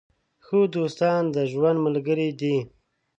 ښه 0.45 0.59
دوستان 0.75 1.21
د 1.35 1.37
ژوند 1.51 1.77
ملګري 1.85 2.29
دي. 2.39 2.55